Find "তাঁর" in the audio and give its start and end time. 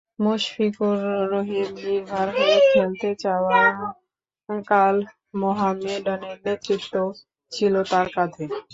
7.91-8.07